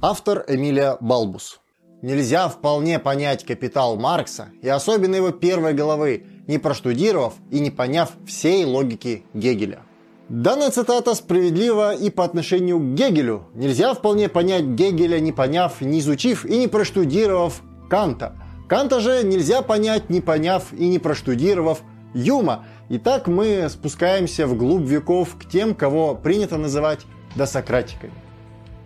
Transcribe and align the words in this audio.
Автор 0.00 0.44
Эмилия 0.46 0.96
Балбус. 1.00 1.58
Нельзя 2.02 2.48
вполне 2.48 3.00
понять 3.00 3.44
капитал 3.44 3.96
Маркса 3.96 4.50
и 4.62 4.68
особенно 4.68 5.16
его 5.16 5.32
первой 5.32 5.74
головы, 5.74 6.24
не 6.46 6.58
проштудировав 6.58 7.34
и 7.50 7.58
не 7.58 7.72
поняв 7.72 8.12
всей 8.24 8.64
логики 8.64 9.24
Гегеля. 9.34 9.80
Данная 10.28 10.70
цитата 10.70 11.16
справедлива 11.16 11.96
и 11.96 12.10
по 12.10 12.24
отношению 12.24 12.78
к 12.78 12.94
Гегелю. 12.94 13.48
Нельзя 13.54 13.92
вполне 13.92 14.28
понять 14.28 14.66
Гегеля, 14.66 15.18
не 15.18 15.32
поняв, 15.32 15.80
не 15.80 15.98
изучив 15.98 16.44
и 16.44 16.58
не 16.58 16.68
проштудировав 16.68 17.60
Канта. 17.90 18.36
Канта 18.68 19.00
же 19.00 19.24
нельзя 19.24 19.62
понять, 19.62 20.10
не 20.10 20.20
поняв 20.20 20.72
и 20.74 20.86
не 20.86 21.00
проштудировав 21.00 21.82
Юма. 22.14 22.66
Итак, 22.88 23.26
мы 23.26 23.66
спускаемся 23.68 24.46
вглубь 24.46 24.86
веков 24.86 25.34
к 25.34 25.48
тем, 25.48 25.74
кого 25.74 26.14
принято 26.14 26.56
называть 26.56 27.00
досократиками. 27.34 28.27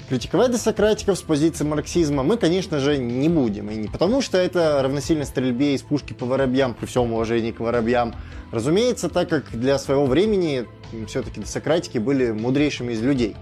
Критиковать 0.09 0.51
досократиков 0.51 1.17
с 1.17 1.23
позиции 1.23 1.65
марксизма 1.65 2.23
мы, 2.23 2.37
конечно 2.37 2.81
же, 2.81 2.99
не 2.99 3.29
будем. 3.29 3.71
И 3.71 3.77
не 3.77 3.89
потому, 3.89 4.21
что 4.21 4.37
это 4.37 4.81
равносильно 4.83 5.25
стрельбе 5.25 5.75
из 5.75 5.83
пушки 5.83 6.13
по 6.13 6.27
воробьям, 6.27 6.75
при 6.75 6.87
всем 6.87 7.13
уважении 7.13 7.53
к 7.53 7.61
воробьям. 7.61 8.15
Разумеется, 8.51 9.09
так 9.09 9.29
как 9.29 9.59
для 9.59 9.79
своего 9.79 10.07
времени 10.07 10.67
все-таки 11.07 11.41
досократики 11.41 11.99
были 11.99 12.31
мудрейшими 12.31 12.93
из 12.93 13.01
людей. 13.01 13.37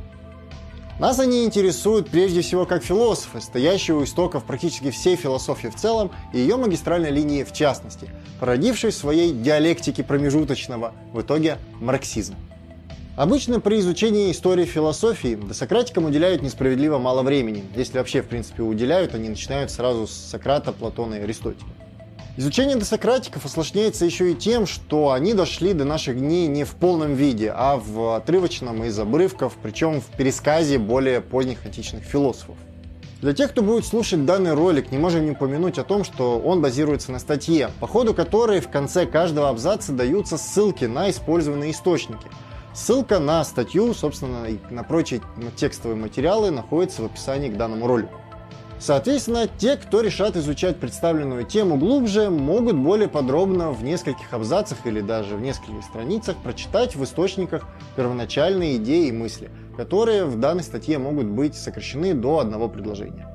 Нас 1.00 1.18
они 1.18 1.44
интересуют 1.46 2.10
прежде 2.10 2.42
всего 2.42 2.66
как 2.66 2.84
философы, 2.84 3.40
стоящие 3.40 3.96
у 3.96 4.04
истоков 4.04 4.44
практически 4.44 4.90
всей 4.90 5.16
философии 5.16 5.68
в 5.68 5.74
целом 5.74 6.10
и 6.34 6.38
ее 6.38 6.56
магистральной 6.56 7.10
линии 7.10 7.42
в 7.42 7.54
частности, 7.54 8.10
породившей 8.38 8.90
в 8.90 8.94
своей 8.94 9.32
диалектике 9.32 10.04
промежуточного 10.04 10.92
в 11.14 11.22
итоге 11.22 11.56
марксизм. 11.80 12.34
Обычно 13.20 13.60
при 13.60 13.80
изучении 13.80 14.32
истории 14.32 14.64
философии 14.64 15.34
досократикам 15.34 16.06
уделяют 16.06 16.40
несправедливо 16.40 16.96
мало 16.96 17.20
времени. 17.20 17.62
Если 17.76 17.98
вообще, 17.98 18.22
в 18.22 18.28
принципе, 18.28 18.62
уделяют, 18.62 19.14
они 19.14 19.28
начинают 19.28 19.70
сразу 19.70 20.06
с 20.06 20.10
Сократа, 20.10 20.72
Платона 20.72 21.16
и 21.16 21.20
Аристотеля. 21.20 21.68
Изучение 22.38 22.76
досократиков 22.76 23.44
осложняется 23.44 24.06
еще 24.06 24.32
и 24.32 24.34
тем, 24.34 24.66
что 24.66 25.10
они 25.12 25.34
дошли 25.34 25.74
до 25.74 25.84
наших 25.84 26.18
дней 26.18 26.46
не 26.46 26.64
в 26.64 26.70
полном 26.76 27.12
виде, 27.12 27.52
а 27.54 27.76
в 27.76 28.16
отрывочном 28.16 28.84
из 28.84 28.98
обрывков, 28.98 29.54
причем 29.62 30.00
в 30.00 30.06
пересказе 30.16 30.78
более 30.78 31.20
поздних 31.20 31.66
античных 31.66 32.04
философов. 32.04 32.56
Для 33.20 33.34
тех, 33.34 33.50
кто 33.50 33.60
будет 33.62 33.84
слушать 33.84 34.24
данный 34.24 34.54
ролик, 34.54 34.90
не 34.90 34.96
можем 34.96 35.26
не 35.26 35.32
упомянуть 35.32 35.76
о 35.76 35.84
том, 35.84 36.04
что 36.04 36.38
он 36.38 36.62
базируется 36.62 37.12
на 37.12 37.18
статье, 37.18 37.70
по 37.80 37.86
ходу 37.86 38.14
которой 38.14 38.60
в 38.60 38.70
конце 38.70 39.04
каждого 39.04 39.50
абзаца 39.50 39.92
даются 39.92 40.38
ссылки 40.38 40.86
на 40.86 41.10
использованные 41.10 41.72
источники– 41.72 42.24
Ссылка 42.72 43.18
на 43.18 43.44
статью, 43.44 43.92
собственно, 43.94 44.46
и 44.46 44.58
на 44.70 44.84
прочие 44.84 45.20
текстовые 45.56 45.96
материалы 45.96 46.50
находится 46.50 47.02
в 47.02 47.06
описании 47.06 47.48
к 47.48 47.56
данному 47.56 47.86
ролику. 47.86 48.14
Соответственно, 48.78 49.46
те, 49.46 49.76
кто 49.76 50.00
решат 50.00 50.36
изучать 50.36 50.78
представленную 50.78 51.44
тему 51.44 51.76
глубже, 51.76 52.30
могут 52.30 52.76
более 52.76 53.08
подробно 53.08 53.72
в 53.72 53.84
нескольких 53.84 54.32
абзацах 54.32 54.78
или 54.86 55.02
даже 55.02 55.36
в 55.36 55.42
нескольких 55.42 55.84
страницах 55.84 56.36
прочитать 56.38 56.96
в 56.96 57.04
источниках 57.04 57.68
первоначальные 57.96 58.76
идеи 58.76 59.08
и 59.08 59.12
мысли, 59.12 59.50
которые 59.76 60.24
в 60.24 60.40
данной 60.40 60.62
статье 60.62 60.96
могут 60.96 61.26
быть 61.26 61.56
сокращены 61.56 62.14
до 62.14 62.38
одного 62.38 62.68
предложения. 62.68 63.29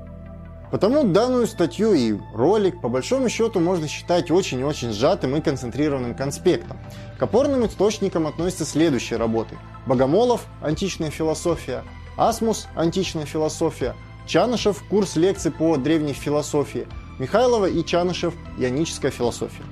Потому 0.71 1.03
данную 1.03 1.47
статью 1.47 1.93
и 1.93 2.17
ролик 2.33 2.81
по 2.81 2.89
большому 2.89 3.29
счету 3.29 3.59
можно 3.59 3.87
считать 3.87 4.31
очень-очень 4.31 4.91
сжатым 4.91 5.35
и 5.35 5.41
концентрированным 5.41 6.15
конспектом. 6.15 6.77
К 7.19 7.23
опорным 7.23 7.65
источникам 7.65 8.27
относятся 8.27 8.65
следующие 8.65 9.17
работы. 9.17 9.57
Богомолов 9.85 10.45
«Античная 10.61 11.11
философия», 11.11 11.83
Асмус 12.17 12.67
«Античная 12.75 13.25
философия», 13.25 13.95
Чанышев 14.25 14.83
«Курс 14.89 15.15
лекций 15.15 15.51
по 15.51 15.77
древней 15.77 16.13
философии», 16.13 16.87
Михайлова 17.19 17.67
и 17.67 17.85
Чанышев 17.85 18.33
«Ионическая 18.57 19.11
философия». 19.11 19.63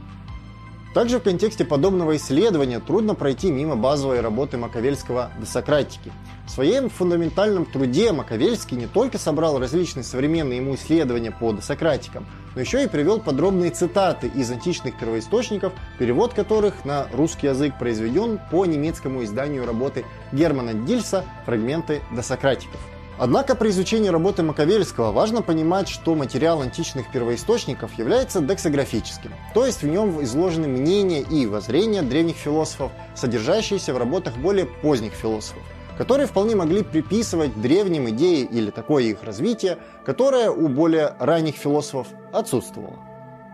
Также 0.94 1.20
в 1.20 1.24
контексте 1.24 1.66
подобного 1.66 2.16
исследования 2.18 2.80
трудно 2.80 3.16
пройти 3.16 3.52
мимо 3.52 3.76
базовой 3.76 4.22
работы 4.22 4.58
Маковельского 4.58 5.32
«Досократики». 5.40 6.12
В 6.46 6.52
своем 6.52 6.90
фундаментальном 6.90 7.66
труде 7.66 8.12
Маковельский 8.12 8.78
не 8.78 8.86
только 8.86 9.18
собрал 9.18 9.58
различные 9.58 10.04
современные 10.04 10.58
ему 10.58 10.76
исследования 10.76 11.32
по 11.32 11.52
досократикам, 11.52 12.28
но 12.54 12.62
еще 12.62 12.84
и 12.84 12.88
привел 12.88 13.20
подробные 13.20 13.72
цитаты 13.72 14.28
из 14.28 14.52
античных 14.52 15.00
первоисточников, 15.00 15.74
перевод 15.98 16.34
которых 16.34 16.86
на 16.86 17.08
русский 17.12 17.48
язык 17.48 17.80
произведен 17.80 18.40
по 18.52 18.66
немецкому 18.66 19.24
изданию 19.24 19.66
работы 19.66 20.06
Германа 20.32 20.76
Дильса 20.76 21.26
«Фрагменты 21.46 22.02
досократиков». 22.12 22.80
Однако 23.18 23.56
при 23.56 23.70
изучении 23.70 24.10
работы 24.10 24.42
Маковельского 24.42 25.12
важно 25.12 25.42
понимать, 25.42 25.88
что 25.88 26.16
материал 26.16 26.62
античных 26.62 27.12
первоисточников 27.12 27.98
является 27.98 28.42
дексографическим, 28.42 29.32
то 29.54 29.66
есть 29.66 29.84
в 29.84 29.88
нем 29.88 30.24
изложены 30.24 30.68
мнения 30.68 31.22
и 31.22 31.46
воззрения 31.46 32.02
древних 32.02 32.36
философов, 32.36 32.92
содержащиеся 33.16 33.94
в 33.94 33.98
работах 33.98 34.36
более 34.38 34.66
поздних 34.66 35.14
философов, 35.14 35.62
которые 35.98 36.26
вполне 36.26 36.56
могли 36.56 36.82
приписывать 36.82 37.60
древним 37.62 38.10
идеи 38.10 38.48
или 38.50 38.72
такое 38.72 39.04
их 39.04 39.24
развитие, 39.24 39.78
которое 40.06 40.50
у 40.50 40.68
более 40.68 41.16
ранних 41.20 41.56
философов 41.56 42.08
отсутствовало. 42.32 42.98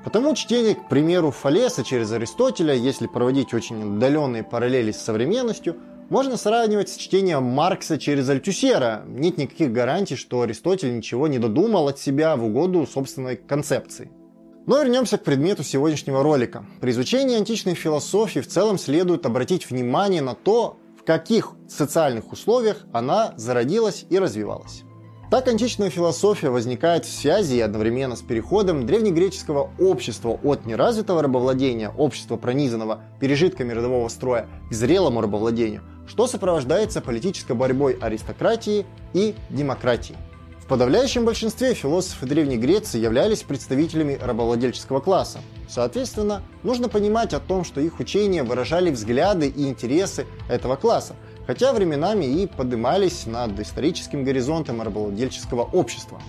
Потому 0.05 0.33
чтение, 0.35 0.75
к 0.75 0.87
примеру, 0.87 1.31
Фалеса 1.31 1.83
через 1.83 2.13
Аристотеля, 2.13 2.73
если 2.73 3.07
проводить 3.07 3.53
очень 3.53 3.95
отдаленные 3.95 4.43
параллели 4.43 4.93
с 4.93 5.01
современностью, 5.01 5.75
можно 6.09 6.37
сравнивать 6.37 6.89
с 6.89 6.97
чтением 6.97 7.43
Маркса 7.43 7.97
через 7.97 8.27
Альтюсера. 8.29 9.03
Нет 9.07 9.37
никаких 9.37 9.71
гарантий, 9.71 10.15
что 10.15 10.41
Аристотель 10.41 10.95
ничего 10.95 11.27
не 11.27 11.39
додумал 11.39 11.87
от 11.87 11.99
себя 11.99 12.35
в 12.35 12.45
угоду 12.45 12.85
собственной 12.87 13.35
концепции. 13.37 14.11
Но 14.65 14.79
вернемся 14.79 15.17
к 15.17 15.23
предмету 15.23 15.63
сегодняшнего 15.63 16.21
ролика. 16.21 16.65
При 16.81 16.91
изучении 16.91 17.37
античной 17.37 17.75
философии 17.75 18.39
в 18.39 18.47
целом 18.47 18.77
следует 18.77 19.25
обратить 19.25 19.69
внимание 19.69 20.21
на 20.21 20.35
то, 20.35 20.77
в 20.99 21.03
каких 21.03 21.53
социальных 21.67 22.31
условиях 22.31 22.85
она 22.91 23.33
зародилась 23.37 24.05
и 24.09 24.19
развивалась. 24.19 24.83
Так 25.31 25.47
античная 25.47 25.91
философия 25.91 26.49
возникает 26.49 27.05
в 27.05 27.13
связи 27.13 27.57
и 27.57 27.61
одновременно 27.61 28.15
с 28.15 28.21
переходом 28.23 28.87
древнегреческого 28.87 29.69
общества 29.79 30.39
от 30.43 30.65
неразвитого 30.65 31.21
рабовладения, 31.21 31.91
общества 31.91 32.35
пронизанного 32.35 33.03
пережитками 33.19 33.71
родового 33.71 34.07
строя, 34.07 34.47
к 34.71 34.73
зрелому 34.73 35.21
рабовладению, 35.21 35.83
что 36.09 36.25
сопровождается 36.25 37.01
политической 37.01 37.53
борьбой 37.53 37.93
аристократии 38.01 38.85
и 39.13 39.35
демократии. 39.49 40.15
В 40.59 40.65
подавляющем 40.65 41.23
большинстве 41.23 41.73
философы 41.73 42.25
Древней 42.25 42.57
Греции 42.57 42.99
являлись 42.99 43.43
представителями 43.43 44.19
рабовладельческого 44.21 44.99
класса. 44.99 45.39
Соответственно, 45.67 46.41
нужно 46.63 46.89
понимать 46.89 47.33
о 47.33 47.39
том, 47.39 47.63
что 47.63 47.79
их 47.79 47.99
учения 47.99 48.43
выражали 48.43 48.89
взгляды 48.89 49.47
и 49.47 49.67
интересы 49.67 50.25
этого 50.47 50.75
класса, 50.75 51.15
хотя 51.47 51.73
временами 51.73 52.25
и 52.25 52.47
поднимались 52.47 53.25
над 53.25 53.59
историческим 53.59 54.23
горизонтом 54.23 54.81
рабовладельческого 54.81 55.61
общества. 55.61 56.21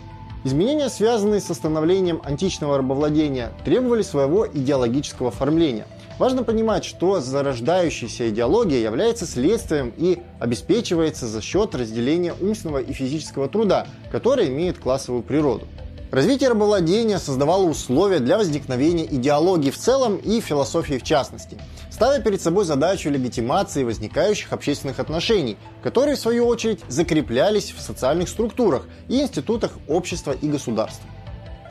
Изменения, 0.45 0.89
связанные 0.89 1.41
с 1.41 1.53
становлением 1.53 2.23
античного 2.25 2.79
рабовладения, 2.79 3.53
требовали 3.65 4.03
своего 4.03 4.47
идеологического 4.47 5.29
оформления– 5.29 5.87
Важно 6.21 6.43
понимать, 6.43 6.85
что 6.85 7.19
зарождающаяся 7.19 8.29
идеология 8.29 8.83
является 8.83 9.25
следствием 9.25 9.91
и 9.97 10.19
обеспечивается 10.39 11.27
за 11.27 11.41
счет 11.41 11.75
разделения 11.75 12.35
умственного 12.39 12.77
и 12.77 12.93
физического 12.93 13.49
труда, 13.49 13.87
который 14.13 14.49
имеет 14.49 14.79
классовую 14.79 15.23
природу. 15.23 15.67
Развитие 16.11 16.51
рабовладения 16.51 17.17
создавало 17.17 17.63
условия 17.63 18.19
для 18.19 18.37
возникновения 18.37 19.07
идеологии 19.07 19.71
в 19.71 19.79
целом 19.79 20.17
и 20.17 20.43
философии 20.43 20.99
в 20.99 21.05
частности, 21.05 21.57
ставя 21.91 22.23
перед 22.23 22.43
собой 22.43 22.67
задачу 22.67 23.09
легитимации 23.09 23.83
возникающих 23.83 24.53
общественных 24.53 25.01
отношений, 25.01 25.57
которые 25.83 26.17
в 26.17 26.21
свою 26.21 26.47
очередь 26.47 26.81
закреплялись 26.89 27.73
в 27.73 27.81
социальных 27.81 28.29
структурах 28.29 28.87
и 29.09 29.23
институтах 29.23 29.73
общества 29.89 30.33
и 30.39 30.51
государства. 30.51 31.07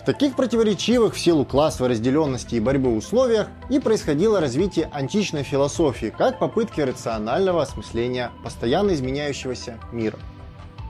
В 0.01 0.05
таких 0.05 0.35
противоречивых 0.35 1.13
в 1.13 1.19
силу 1.19 1.43
классовой 1.43 1.91
разделенности 1.91 2.55
и 2.55 2.59
борьбы 2.59 2.95
условиях 2.95 3.47
и 3.69 3.79
происходило 3.79 4.39
развитие 4.39 4.89
античной 4.93 5.43
философии 5.43 6.13
как 6.15 6.39
попытки 6.39 6.79
рационального 6.79 7.61
осмысления 7.61 8.31
постоянно 8.43 8.93
изменяющегося 8.93 9.77
мира. 9.91 10.17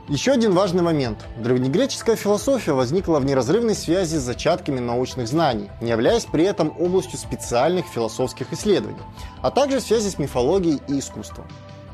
Еще 0.08 0.32
один 0.32 0.54
важный 0.54 0.82
момент. 0.82 1.26
Древнегреческая 1.38 2.16
философия 2.16 2.74
возникла 2.74 3.20
в 3.20 3.26
неразрывной 3.26 3.76
связи 3.76 4.16
с 4.16 4.22
зачатками 4.22 4.80
научных 4.80 5.28
знаний, 5.28 5.70
не 5.82 5.92
являясь 5.92 6.26
при 6.26 6.46
этом 6.46 6.74
областью 6.80 7.20
специальных 7.20 7.86
философских 7.86 8.52
исследований, 8.54 8.98
а 9.42 9.52
также 9.52 9.80
в 9.80 9.84
связи 9.84 10.10
с 10.10 10.18
мифологией 10.18 10.82
и 10.88 11.00
искусством. 11.00 11.46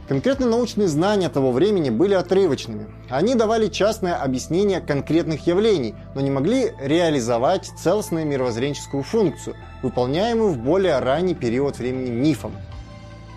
Конкретные 0.08 0.48
научные 0.48 0.88
знания 0.88 1.30
того 1.30 1.52
времени 1.52 1.90
были 1.90 2.14
отрывочными. 2.14 2.86
Они 3.10 3.34
давали 3.34 3.70
частное 3.70 4.16
объяснение 4.16 4.80
конкретных 4.80 5.48
явлений, 5.48 5.96
но 6.14 6.22
не 6.22 6.30
могли 6.30 6.74
реализовать 6.80 7.72
целостную 7.76 8.28
мировоззренческую 8.28 9.02
функцию, 9.02 9.56
выполняемую 9.82 10.52
в 10.52 10.58
более 10.58 11.00
ранний 11.00 11.34
период 11.34 11.80
времени 11.80 12.12
мифом. 12.12 12.52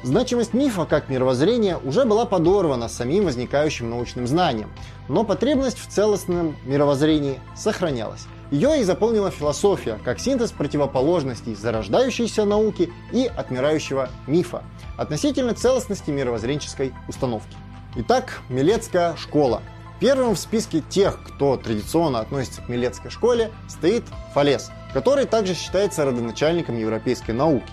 Значимость 0.03 0.53
мифа 0.53 0.85
как 0.85 1.09
мировоззрения 1.09 1.79
уже 1.79 2.05
была 2.05 2.26
подорвана 2.26 2.88
самим 2.88 3.25
возникающим 3.25 3.88
научным 3.88 4.26
знанием, 4.26 4.70
но 5.09 5.25
потребность 5.25 5.79
в 5.79 5.88
целостном 5.88 6.55
мировоззрении 6.67 7.41
сохранялась. 7.56 8.26
Ее 8.50 8.81
и 8.81 8.85
заполнила 8.85 9.31
философия, 9.31 9.99
как 10.05 10.21
синтез 10.21 10.53
противоположностей 10.53 11.55
зарождающейся 11.55 12.47
науки 12.47 12.91
и 13.12 13.27
отмирающего 13.27 14.09
мифа 14.27 14.62
относительно 14.97 15.53
целостности 15.55 16.11
мировоззренческой 16.11 16.95
установки. 17.09 17.56
Итак, 17.97 18.41
Милецкая 18.49 19.17
школа. 19.17 19.62
Первым 20.00 20.35
в 20.35 20.39
списке 20.39 20.81
тех, 20.81 21.21
кто 21.23 21.56
традиционно 21.56 22.21
относится 22.21 22.62
к 22.62 22.69
Милецкой 22.69 23.11
школе, 23.11 23.50
стоит 23.69 24.05
Фалес, 24.33 24.71
который 24.94 25.27
также 25.27 25.55
считается 25.55 26.05
родоначальником 26.05 26.79
европейской 26.79 27.33
науки. 27.33 27.73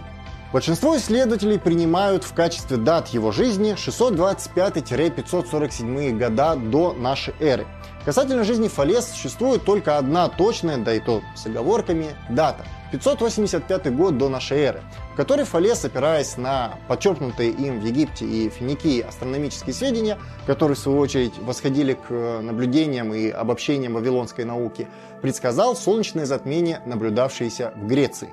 Большинство 0.51 0.98
исследователей 0.98 1.60
принимают 1.60 2.24
в 2.24 2.33
качестве 2.33 2.78
дат 2.78 3.10
его 3.10 3.31
жизни 3.31 3.75
625-547 3.75 6.18
года 6.18 6.56
до 6.56 6.94
нашей 6.94 7.36
эры. 7.39 7.68
Касательно 8.06 8.44
жизни 8.44 8.68
Фалес 8.68 9.10
существует 9.10 9.66
только 9.66 9.98
одна 9.98 10.30
точная, 10.30 10.78
да 10.78 10.94
и 10.94 11.00
то 11.00 11.24
с 11.36 11.48
оговорками, 11.48 12.16
дата– 12.30 12.63
585 12.92 13.96
год 13.96 14.18
до 14.18 14.30
нашей 14.30 14.60
эры, 14.60 14.84
в 15.13 15.16
которой 15.16 15.46
Фалес, 15.46 15.84
опираясь 15.84 16.38
на 16.38 16.78
подчеркнутые 16.88 17.50
им 17.50 17.80
в 17.80 17.86
Египте 17.86 18.25
и 18.25 18.50
Финикии 18.50 19.02
астрономические 19.02 19.74
сведения, 19.74 20.19
которые 20.46 20.75
в 20.75 20.80
свою 20.80 21.00
очередь 21.00 21.34
восходили 21.40 21.94
к 21.94 22.12
наблюдениям 22.42 23.13
и 23.13 23.30
обобщениям 23.30 23.96
вавилонской 23.96 24.46
науки, 24.46 24.88
предсказал 25.22 25.75
солнечное 25.75 26.25
затмение, 26.25 26.81
наблюдавшееся 26.86 27.74
в 27.75 27.88
Греции. 27.88 28.30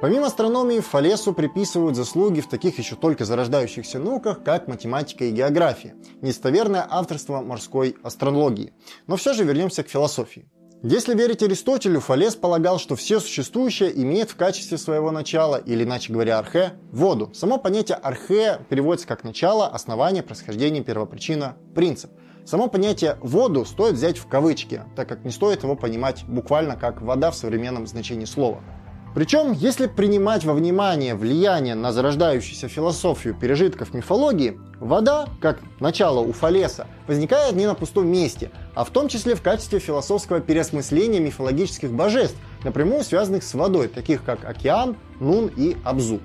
Помимо 0.00 0.28
астрономии, 0.28 0.80
Фалесу 0.80 1.34
приписывают 1.34 1.94
заслуги 1.94 2.40
в 2.40 2.48
таких 2.48 2.78
еще 2.78 2.96
только 2.96 3.26
зарождающихся 3.26 3.98
науках, 3.98 4.42
как 4.42 4.66
математика 4.66 5.24
и 5.26 5.30
география, 5.30 5.94
нестоверное 6.22 6.86
авторство 6.88 7.42
морской 7.42 7.96
астрологии. 8.02 8.72
Но 9.06 9.16
все 9.16 9.34
же 9.34 9.44
вернемся 9.44 9.82
к 9.82 9.90
философии. 9.90 10.48
Если 10.82 11.14
верить 11.14 11.42
Аристотелю, 11.42 12.00
Фалес 12.00 12.34
полагал, 12.34 12.78
что 12.78 12.96
все 12.96 13.20
существующее 13.20 13.92
имеет 14.02 14.30
в 14.30 14.36
качестве 14.36 14.78
своего 14.78 15.10
начала, 15.10 15.56
или 15.56 15.84
иначе 15.84 16.10
говоря, 16.10 16.38
архе, 16.38 16.72
воду. 16.90 17.30
Само 17.34 17.58
понятие 17.58 17.98
архе 18.02 18.60
переводится 18.70 19.06
как 19.06 19.22
начало, 19.22 19.68
основание, 19.68 20.22
происхождение, 20.22 20.82
первопричина, 20.82 21.58
принцип. 21.74 22.10
Само 22.46 22.68
понятие 22.68 23.18
«воду» 23.20 23.66
стоит 23.66 23.96
взять 23.96 24.16
в 24.16 24.26
кавычки, 24.26 24.82
так 24.96 25.06
как 25.06 25.24
не 25.26 25.30
стоит 25.30 25.62
его 25.62 25.76
понимать 25.76 26.24
буквально 26.26 26.74
как 26.76 27.02
«вода» 27.02 27.30
в 27.30 27.36
современном 27.36 27.86
значении 27.86 28.24
слова. 28.24 28.62
Причем, 29.12 29.52
если 29.52 29.86
принимать 29.86 30.44
во 30.44 30.54
внимание 30.54 31.16
влияние 31.16 31.74
на 31.74 31.92
зарождающуюся 31.92 32.68
философию 32.68 33.34
пережитков 33.34 33.92
мифологии, 33.92 34.60
вода, 34.78 35.28
как 35.40 35.58
начало 35.80 36.20
у 36.20 36.32
Фалеса, 36.32 36.86
возникает 37.08 37.56
не 37.56 37.66
на 37.66 37.74
пустом 37.74 38.06
месте, 38.06 38.52
а 38.74 38.84
в 38.84 38.90
том 38.90 39.08
числе 39.08 39.34
в 39.34 39.42
качестве 39.42 39.80
философского 39.80 40.40
переосмысления 40.40 41.18
мифологических 41.18 41.90
божеств, 41.90 42.36
напрямую 42.62 43.02
связанных 43.02 43.42
с 43.42 43.52
водой, 43.54 43.88
таких 43.88 44.22
как 44.22 44.44
Океан, 44.44 44.96
Нун 45.18 45.50
и 45.56 45.76
Абзу. 45.82 46.20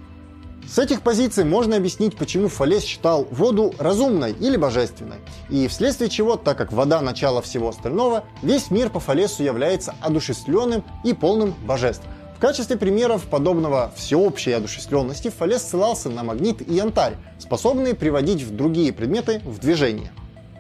С 0.68 0.78
этих 0.80 1.02
позиций 1.02 1.44
можно 1.44 1.78
объяснить, 1.78 2.18
почему 2.18 2.50
Фалес 2.50 2.84
считал 2.84 3.28
воду 3.30 3.74
разумной 3.80 4.32
или 4.32 4.58
божественной, 4.58 5.18
и 5.50 5.68
вследствие 5.68 6.10
чего, 6.10 6.38
так 6.38 6.58
как 6.58 6.72
вода– 6.72 7.02
начало 7.02 7.42
всего 7.42 7.70
остального, 7.70 8.26
весь 8.42 8.72
мир 8.72 8.90
по 8.90 9.00
Фалесу 9.00 9.44
является 9.44 9.96
одушевленным 10.02 10.84
и 11.04 11.14
полным 11.14 11.54
божеством. 11.66 12.12
В 12.36 12.40
качестве 12.40 12.76
примеров 12.76 13.24
подобного 13.28 13.94
всеобщей 13.96 14.52
одушевленности 14.52 15.30
Фалес 15.30 15.64
ссылался 15.64 16.10
на 16.10 16.22
магнит 16.22 16.62
и 16.70 16.74
янтарь, 16.74 17.16
способные 17.40 17.96
приводить 17.96 18.44
в 18.44 18.54
другие 18.54 18.92
предметы 18.92 19.40
в 19.46 19.60
движение. 19.60 20.12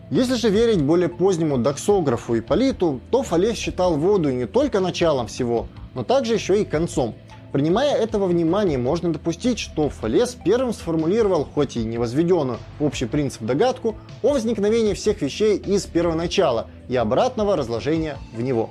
Если 0.09 0.35
же 0.35 0.49
верить 0.49 0.81
более 0.81 1.09
позднему 1.09 1.57
доксографу 1.57 2.35
и 2.35 2.41
политу, 2.41 3.01
то 3.11 3.23
Фалес 3.23 3.57
считал 3.57 3.97
воду 3.97 4.31
не 4.31 4.45
только 4.45 4.79
началом 4.79 5.27
всего, 5.27 5.67
но 5.95 6.05
также 6.05 6.35
еще 6.35 6.61
и 6.61 6.65
концом. 6.65 7.13
Принимая 7.51 7.95
этого 7.95 8.27
внимания, 8.27 8.77
можно 8.77 9.11
допустить, 9.11 9.59
что 9.59 9.89
Фалес 9.89 10.37
первым 10.45 10.73
сформулировал, 10.73 11.43
хоть 11.43 11.75
и 11.75 11.83
не 11.83 11.97
возведенную 11.97 12.59
в 12.79 12.85
общий 12.85 13.05
принцип 13.05 13.41
догадку, 13.41 13.97
о 14.23 14.31
возникновении 14.31 14.93
всех 14.93 15.21
вещей 15.21 15.57
из 15.57 15.85
первоначала 15.85 16.67
и 16.87 16.95
обратного 16.95 17.57
разложения 17.57 18.17
в 18.33 18.41
него. 18.41 18.69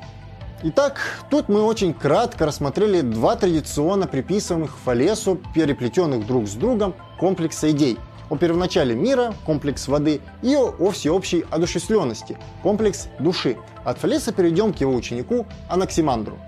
Итак, 0.67 0.99
тут 1.29 1.51
мы 1.51 1.61
очень 1.61 1.93
кратко 1.93 2.47
рассмотрели 2.47 3.03
два 3.03 3.37
традиционно 3.37 4.07
приписываемых 4.07 4.79
Фалесу, 4.79 5.39
переплетенных 5.55 6.27
друг 6.27 6.49
с 6.49 6.55
другом, 6.55 6.95
комплекса 7.21 7.71
идей. 7.71 7.99
О 8.31 8.37
первоначале 8.37 8.95
мира, 8.95 9.35
комплекс 9.45 9.87
воды, 9.89 10.23
и 10.41 10.57
о, 10.57 10.91
всеобщей 10.91 11.45
одушевленности, 11.51 12.39
комплекс 12.63 13.09
души. 13.19 13.59
От 13.85 13.99
Фалеса 13.99 14.33
перейдем 14.33 14.73
к 14.73 14.81
его 14.81 14.95
ученику 14.95 15.45
Анаксимандру. 15.69 16.39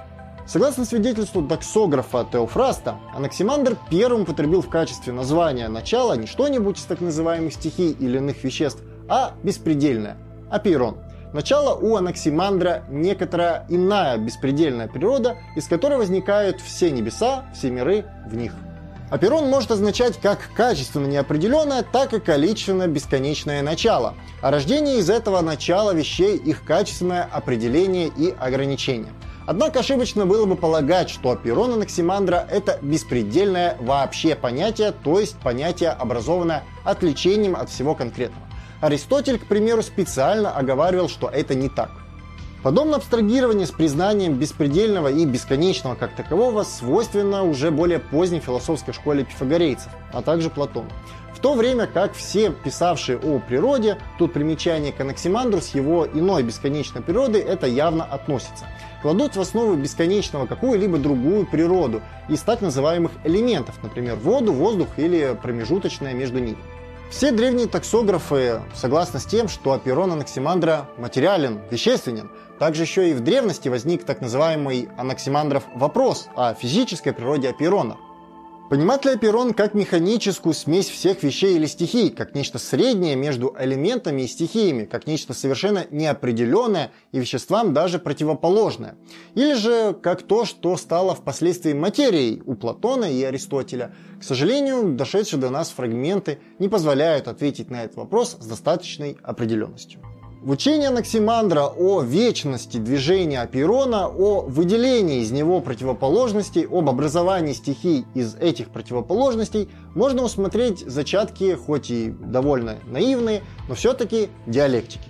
Согласно 0.47 0.87
свидетельству 0.87 1.43
доксографа 1.43 2.27
Теофраста, 2.33 2.97
Анаксимандр 3.15 3.77
первым 3.91 4.23
употребил 4.23 4.63
в 4.63 4.71
качестве 4.71 5.13
названия 5.13 5.69
начала 5.69 6.17
не 6.17 6.27
что-нибудь 6.27 6.79
из 6.79 6.85
так 6.85 7.03
называемых 7.03 7.53
стихий 7.53 7.91
или 7.91 8.17
иных 8.17 8.43
веществ, 8.43 8.81
а 9.11 9.35
беспредельное– 9.43 10.17
апейрон. 10.51 11.06
Начало 11.33 11.75
у 11.75 11.97
Анаксимандра 11.97 12.85
некоторая 12.89 13.67
иная 13.69 14.17
беспредельная 14.17 14.89
природа, 14.89 15.37
из 15.55 15.67
которой 15.67 15.99
возникают 15.99 16.61
все 16.61 16.91
небеса, 16.91 17.45
все 17.55 17.71
миры 17.71 18.07
в 18.27 18.37
них. 18.37 18.53
Аперон 19.11 19.49
может 19.49 19.71
означать 19.71 20.19
как 20.21 20.51
качественно 20.57 21.07
неопределенное, 21.07 21.85
так 21.85 22.13
и 22.13 22.21
количественно 22.21 22.89
бесконечное 22.89 23.63
начало, 23.63 24.15
а 24.43 24.51
рождение 24.51 24.99
из 24.99 25.11
этого 25.11 25.41
начала 25.43 25.95
вещей 25.95 26.37
их 26.37 26.65
качественное 26.65 27.23
определение 27.23 28.09
и 28.09 28.35
ограничение. 28.39 29.13
Однако 29.47 29.79
ошибочно 29.79 30.27
было 30.27 30.45
бы 30.45 30.57
полагать, 30.57 31.09
что 31.09 31.31
аперон 31.31 31.75
Анаксимандра– 31.75 32.49
это 32.51 32.81
беспредельное 32.83 33.77
вообще 33.81 34.35
понятие, 34.35 34.93
то 35.05 35.21
есть 35.21 35.37
понятие, 35.37 35.91
образованное 35.91 36.65
отвлечением 36.85 37.55
от 37.55 37.71
всего 37.71 37.95
конкретного. 37.95 38.46
Аристотель, 38.81 39.39
к 39.39 39.47
примеру, 39.47 39.83
специально 39.83 40.51
оговаривал, 40.51 41.09
что 41.09 41.29
это 41.29 41.55
не 41.55 41.69
так. 41.69 41.91
Подобное 42.63 42.97
абстрагирование 42.97 43.67
с 43.67 43.71
признанием 43.71 44.35
беспредельного 44.35 45.09
и 45.09 45.25
бесконечного 45.25 45.95
как 45.95 46.17
такового 46.17 46.65
свойственно 46.65 47.45
уже 47.45 47.71
более 47.71 48.01
поздней 48.01 48.41
философской 48.41 48.93
школе 48.93 49.25
пифагорейцев, 49.25 49.93
а 50.13 50.21
также 50.21 50.51
Платону. 50.51 50.91
В 51.33 51.39
то 51.39 51.55
время 51.55 51.87
как 51.87 52.15
все 52.15 52.51
писавшие 52.51 53.19
о 53.19 53.39
природе, 53.39 53.99
тут 54.19 54.33
примечание 54.33 54.91
к 54.91 55.01
Анаксимандру 55.01 55.61
с 55.61 55.75
его 55.75 56.07
иной 56.07 56.43
бесконечной 56.43 57.03
природой 57.03 57.43
это 57.43 57.67
явно 57.67 58.05
относится, 58.05 58.65
кладут 59.01 59.37
в 59.37 59.41
основу 59.41 59.75
бесконечного 59.75 60.47
какую-либо 60.47 60.99
другую 60.99 61.47
природу 61.47 62.03
из 62.29 62.41
так 62.41 62.63
называемых 62.63 63.13
элементов, 63.23 63.77
например, 63.83 64.17
воду, 64.17 64.53
воздух 64.53 64.89
или 64.97 65.39
промежуточное 65.41 66.15
между 66.15 66.41
ними. 66.41 66.59
Все 67.11 67.31
древние 67.31 67.67
таксографы 67.67 68.63
согласны 68.75 69.21
с 69.21 69.25
тем, 69.25 69.49
что 69.49 69.73
аперон 69.73 70.13
Анаксимандра 70.13 70.89
материален, 70.99 71.61
вещественен. 71.71 72.31
Также 72.59 72.83
еще 72.83 73.11
и 73.11 73.15
в 73.15 73.21
древности 73.21 73.69
возник 73.69 74.05
так 74.05 74.21
называемый 74.21 74.89
Анаксимандров 74.99 75.65
вопрос 75.75 76.29
о 76.35 76.53
физической 76.55 77.13
природе 77.13 77.49
аперона. 77.49 77.97
Понимать 78.69 79.05
ли 79.05 79.13
Аперон 79.13 79.55
как 79.55 79.75
механическую 79.75 80.53
смесь 80.53 80.89
всех 80.89 81.23
вещей 81.23 81.55
или 81.55 81.67
стихий, 81.67 82.11
как 82.11 82.35
нечто 82.35 82.59
среднее 82.59 83.15
между 83.15 83.55
элементами 83.57 84.23
и 84.23 84.27
стихиями, 84.27 84.87
как 84.87 85.07
нечто 85.07 85.35
совершенно 85.35 85.87
неопределенное 85.93 86.91
и 87.13 87.21
веществам 87.21 87.73
даже 87.73 88.01
противоположное? 88.01 88.97
Или 89.37 89.55
же 89.55 89.97
как 90.03 90.23
то, 90.23 90.45
что 90.45 90.77
стало 90.77 91.15
впоследствии 91.15 91.75
материей 91.75 92.43
у 92.45 92.57
Платона 92.57 93.05
и 93.05 93.23
Аристотеля? 93.23 93.95
К 94.19 94.25
сожалению, 94.25 94.97
дошедшие 94.97 95.39
до 95.39 95.51
нас 95.51 95.71
фрагменты 95.71 96.41
не 96.59 96.69
позволяют 96.69 97.29
ответить 97.29 97.71
на 97.71 97.85
этот 97.85 97.97
вопрос 97.97 98.37
с 98.41 98.47
достаточной 98.47 99.17
определенностью. 99.23 100.01
В 100.43 100.51
учении 100.51 100.87
Анаксимандра 100.87 101.65
о 101.65 102.03
вечности 102.03 102.77
движения 102.77 103.41
Апирона, 103.41 104.07
о 104.07 104.43
выделении 104.43 105.23
из 105.23 105.33
него 105.33 105.61
противоположностей, 105.61 106.67
об 106.67 106.89
образовании 106.89 107.55
стихий 107.55 108.05
из 108.15 108.37
этих 108.37 108.69
противоположностей 108.69 109.69
можно 109.95 110.23
усмотреть 110.23 110.81
зачатки, 110.87 111.55
хоть 111.55 111.91
и 111.91 112.15
довольно 112.21 112.77
наивные, 112.87 113.43
но 113.69 113.75
все-таки 113.75 114.29
диалектики. 114.47 115.09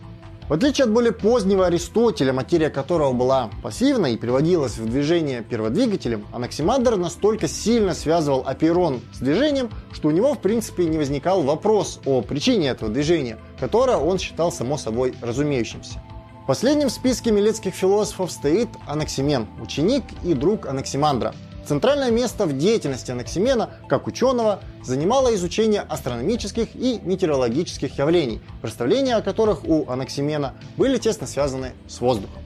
В 0.48 0.52
отличие 0.52 0.84
от 0.84 0.92
более 0.92 1.10
позднего 1.10 1.66
Аристотеля, 1.66 2.32
материя 2.32 2.70
которого 2.70 3.12
была 3.12 3.50
пассивна 3.64 4.06
и 4.06 4.16
приводилась 4.16 4.78
в 4.78 4.88
движение 4.88 5.42
перводвигателем, 5.42 6.24
Анаксимандр 6.32 6.94
настолько 6.94 7.48
сильно 7.48 7.94
связывал 7.94 8.44
апейрон 8.46 9.00
с 9.12 9.18
движением, 9.18 9.70
что 9.92 10.06
у 10.06 10.12
него 10.12 10.34
в 10.34 10.38
принципе 10.38 10.84
не 10.84 10.98
возникал 10.98 11.42
вопрос 11.42 11.98
о 12.06 12.22
причине 12.22 12.68
этого 12.68 12.92
движения, 12.92 13.38
которое 13.58 13.96
он 13.96 14.18
считал 14.18 14.52
само 14.52 14.78
собой 14.78 15.14
разумеющимся. 15.20 16.00
В 16.42 16.46
последнем 16.46 16.90
списке 16.90 17.32
милецких 17.32 17.74
философов 17.74 18.30
стоит 18.30 18.68
Анаксимен, 18.86 19.48
ученик 19.60 20.04
и 20.22 20.32
друг 20.32 20.66
Анаксимандра. 20.66 21.34
Центральное 21.66 22.12
место 22.12 22.46
в 22.46 22.56
деятельности 22.56 23.10
Анаксимена, 23.10 23.70
как 23.88 24.06
ученого, 24.06 24.60
занимало 24.84 25.34
изучение 25.34 25.80
астрономических 25.80 26.76
и 26.76 27.00
метеорологических 27.02 27.98
явлений, 27.98 28.40
представления 28.62 29.16
о 29.16 29.22
которых 29.22 29.64
у 29.64 29.90
Анаксимена 29.90 30.54
были 30.76 30.98
тесно 30.98 31.26
связаны 31.26 31.72
с 31.88 32.00
воздухом. 32.00 32.40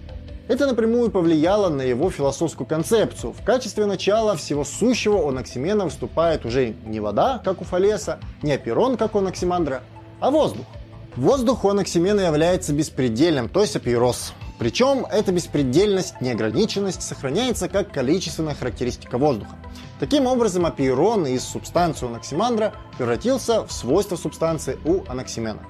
Это 0.48 0.66
напрямую 0.66 1.10
повлияло 1.10 1.68
на 1.68 1.82
его 1.82 2.10
философскую 2.10 2.66
концепцию. 2.66 3.34
В 3.34 3.44
качестве 3.44 3.84
начала 3.84 4.34
всего 4.34 4.64
сущего 4.64 5.18
у 5.18 5.28
Анаксимена 5.28 5.84
выступает 5.84 6.46
уже 6.46 6.74
не 6.86 6.98
вода, 6.98 7.42
как 7.44 7.60
у 7.60 7.64
Фалеса, 7.64 8.18
не 8.40 8.52
Аперон, 8.52 8.96
как 8.96 9.14
у 9.14 9.18
Анаксимандра, 9.18 9.82
а 10.18 10.30
воздух. 10.30 10.64
Воздух 11.16 11.64
у 11.64 11.68
Анаксимена 11.68 12.20
является 12.20 12.72
беспредельным, 12.72 13.48
то 13.48 13.62
есть 13.62 13.74
апирос. 13.74 14.32
Причем 14.60 15.06
эта 15.10 15.32
беспредельность, 15.32 16.20
неограниченность 16.20 17.02
сохраняется 17.02 17.68
как 17.68 17.92
количественная 17.92 18.54
характеристика 18.54 19.18
воздуха. 19.18 19.56
Таким 19.98 20.26
образом, 20.26 20.66
апиерон 20.66 21.26
из 21.26 21.42
субстанции 21.42 22.06
анаксимандра 22.06 22.74
превратился 22.96 23.66
в 23.66 23.72
свойства 23.72 24.16
субстанции 24.16 24.78
у 24.84 25.00
анаксимена. 25.08 25.60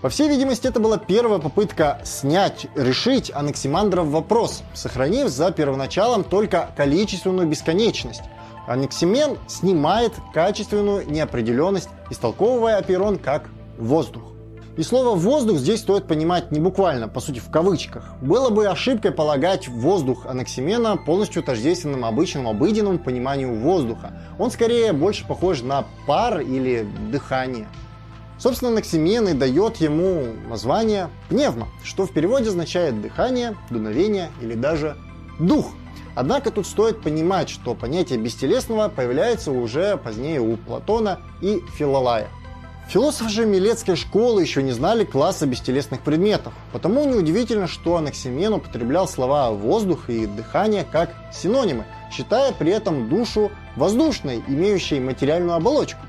По 0.00 0.10
всей 0.10 0.28
видимости, 0.28 0.68
это 0.68 0.78
была 0.78 0.98
первая 0.98 1.38
попытка 1.40 2.00
снять, 2.04 2.66
решить 2.76 3.32
анаксимандров 3.34 4.06
вопрос, 4.08 4.62
сохранив 4.74 5.28
за 5.28 5.50
первоначалом 5.50 6.22
только 6.22 6.70
количественную 6.76 7.48
бесконечность. 7.48 8.22
Анаксимен 8.68 9.38
снимает 9.48 10.12
качественную 10.32 11.10
неопределенность, 11.10 11.88
истолковывая 12.10 12.76
апирон 12.76 13.18
как 13.18 13.48
воздух. 13.78 14.33
И 14.76 14.82
слово 14.82 15.14
«воздух» 15.14 15.58
здесь 15.58 15.80
стоит 15.80 16.08
понимать 16.08 16.50
не 16.50 16.58
буквально, 16.58 17.06
по 17.06 17.20
сути 17.20 17.38
в 17.38 17.48
кавычках. 17.48 18.10
Было 18.20 18.50
бы 18.50 18.66
ошибкой 18.66 19.12
полагать 19.12 19.68
воздух 19.68 20.26
анаксимена 20.26 20.96
полностью 20.96 21.44
тождественным 21.44 22.04
обычному 22.04 22.50
обыденному 22.50 22.98
пониманию 22.98 23.54
воздуха. 23.54 24.18
Он 24.36 24.50
скорее 24.50 24.92
больше 24.92 25.24
похож 25.28 25.62
на 25.62 25.84
пар 26.08 26.40
или 26.40 26.88
дыхание. 27.12 27.68
Собственно, 28.36 28.72
анаксимен 28.72 29.28
и 29.28 29.32
дает 29.32 29.76
ему 29.76 30.24
название 30.48 31.08
пневма, 31.28 31.68
что 31.84 32.04
в 32.04 32.12
переводе 32.12 32.48
означает 32.48 33.00
дыхание, 33.00 33.56
дуновение 33.70 34.32
или 34.42 34.54
даже 34.54 34.96
дух. 35.38 35.66
Однако 36.16 36.50
тут 36.50 36.66
стоит 36.66 37.00
понимать, 37.00 37.48
что 37.48 37.76
понятие 37.76 38.18
бестелесного 38.18 38.88
появляется 38.88 39.52
уже 39.52 39.96
позднее 39.96 40.40
у 40.40 40.56
Платона 40.56 41.20
и 41.40 41.60
Филолая. 41.76 42.28
Философы 42.88 43.30
же 43.30 43.46
Милецкой 43.46 43.96
школы 43.96 44.42
еще 44.42 44.62
не 44.62 44.72
знали 44.72 45.04
класса 45.04 45.46
бестелесных 45.46 46.02
предметов, 46.02 46.52
потому 46.72 47.04
неудивительно, 47.04 47.66
что 47.66 47.96
Анаксимен 47.96 48.52
употреблял 48.52 49.08
слова 49.08 49.50
«воздух» 49.50 50.10
и 50.10 50.26
«дыхание» 50.26 50.86
как 50.90 51.14
синонимы, 51.32 51.86
считая 52.12 52.52
при 52.52 52.70
этом 52.70 53.08
душу 53.08 53.50
воздушной, 53.76 54.44
имеющей 54.46 55.00
материальную 55.00 55.54
оболочку. 55.54 56.00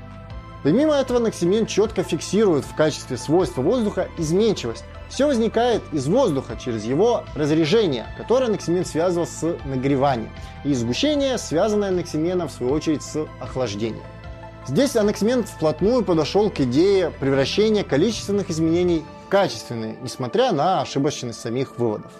Помимо 0.62 0.94
этого, 0.94 1.18
Анаксимен 1.18 1.66
четко 1.66 2.02
фиксирует 2.02 2.64
в 2.64 2.74
качестве 2.74 3.16
свойства 3.16 3.62
воздуха 3.62 4.08
изменчивость. 4.18 4.84
Все 5.08 5.26
возникает 5.26 5.82
из 5.92 6.06
воздуха 6.06 6.56
через 6.56 6.84
его 6.84 7.24
разрежение, 7.34 8.06
которое 8.16 8.46
Анаксимен 8.46 8.84
связывал 8.84 9.26
с 9.26 9.56
нагреванием, 9.64 10.30
и 10.64 10.74
сгущение, 10.74 11.38
связанное 11.38 11.88
Анаксименом 11.88 12.48
в 12.48 12.52
свою 12.52 12.72
очередь 12.72 13.02
с 13.02 13.26
охлаждением. 13.40 14.02
Здесь 14.68 14.96
Анаксимент 14.96 15.48
вплотную 15.48 16.04
подошел 16.04 16.50
к 16.50 16.58
идее 16.60 17.12
превращения 17.20 17.84
количественных 17.84 18.50
изменений 18.50 19.04
в 19.24 19.28
качественные, 19.28 19.96
несмотря 20.02 20.50
на 20.50 20.80
ошибочность 20.80 21.38
самих 21.38 21.78
выводов. 21.78 22.10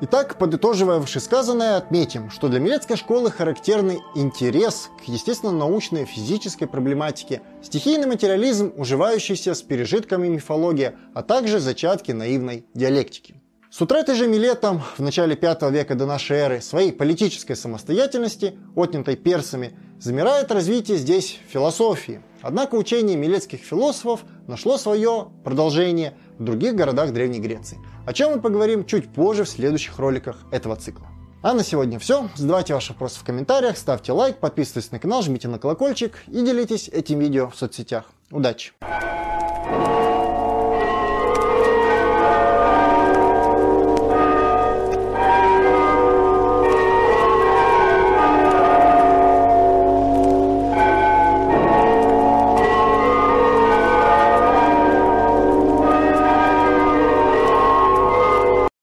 Итак, 0.00 0.38
подытоживая 0.38 0.98
вышесказанное, 0.98 1.76
отметим, 1.76 2.30
что 2.30 2.48
для 2.48 2.58
Милецкой 2.58 2.96
школы 2.96 3.30
характерный 3.30 4.00
интерес 4.14 4.88
к 5.04 5.08
естественно-научной 5.08 6.06
физической 6.06 6.64
проблематике, 6.64 7.42
стихийный 7.62 8.06
материализм, 8.06 8.72
уживающийся 8.78 9.52
с 9.52 9.60
пережитками 9.60 10.26
мифологии, 10.26 10.92
а 11.12 11.22
также 11.22 11.60
зачатки 11.60 12.12
наивной 12.12 12.64
диалектики. 12.72 13.34
С 13.70 13.80
утратой 13.82 14.16
же 14.16 14.26
Милетом 14.26 14.82
в 14.96 15.02
начале 15.02 15.38
V 15.40 15.70
века 15.70 15.94
до 15.94 16.06
нашей 16.06 16.38
эры 16.38 16.60
своей 16.62 16.92
политической 16.92 17.54
самостоятельности, 17.54 18.58
отнятой 18.74 19.16
персами, 19.16 19.78
замирает 20.00 20.50
развитие 20.50 20.96
здесь 20.96 21.38
философии. 21.48 22.22
Однако 22.42 22.74
учение 22.74 23.16
милетских 23.16 23.60
философов 23.60 24.24
нашло 24.48 24.78
свое 24.78 25.28
продолжение 25.44 26.14
в 26.38 26.44
других 26.44 26.74
городах 26.74 27.12
Древней 27.12 27.38
Греции, 27.38 27.78
о 28.06 28.12
чем 28.12 28.32
мы 28.32 28.40
поговорим 28.40 28.86
чуть 28.86 29.12
позже 29.12 29.44
в 29.44 29.48
следующих 29.48 29.98
роликах 29.98 30.38
этого 30.50 30.74
цикла. 30.76 31.06
А 31.42 31.54
на 31.54 31.62
сегодня 31.62 31.98
все. 31.98 32.28
Задавайте 32.34 32.74
ваши 32.74 32.92
вопросы 32.92 33.20
в 33.20 33.24
комментариях, 33.24 33.78
ставьте 33.78 34.12
лайк, 34.12 34.38
подписывайтесь 34.38 34.90
на 34.90 34.98
канал, 34.98 35.22
жмите 35.22 35.48
на 35.48 35.58
колокольчик 35.58 36.18
и 36.26 36.42
делитесь 36.42 36.88
этим 36.88 37.18
видео 37.18 37.48
в 37.48 37.56
соцсетях. 37.56 38.04
Удачи! 38.30 38.72